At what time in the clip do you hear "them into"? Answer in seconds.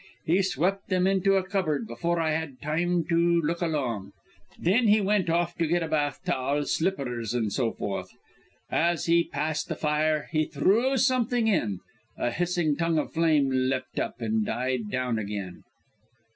0.89-1.35